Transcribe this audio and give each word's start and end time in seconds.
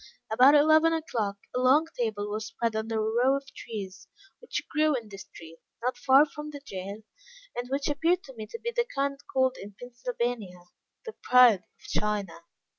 About 0.31 0.55
eleven 0.55 0.93
o'clock, 0.93 1.37
a 1.55 1.59
long 1.59 1.85
table 1.95 2.27
was 2.27 2.47
spread 2.47 2.75
under 2.75 2.95
a 2.95 3.03
row 3.07 3.37
of 3.37 3.45
trees 3.55 4.07
which 4.39 4.67
grew 4.67 4.95
in 4.95 5.09
the 5.09 5.17
street, 5.19 5.59
not 5.83 5.95
far 5.95 6.25
from 6.25 6.49
the 6.49 6.59
jail, 6.65 7.03
and 7.55 7.69
which 7.69 7.87
appeared 7.87 8.23
to 8.23 8.33
me 8.33 8.47
to 8.47 8.57
be 8.57 8.69
of 8.69 8.75
the 8.77 8.87
kind 8.95 9.19
called 9.31 9.57
in 9.61 9.75
Pennsylvania, 9.79 10.63
the 11.05 11.13
pride 11.21 11.65
of 11.79 11.81
China. 12.01 12.41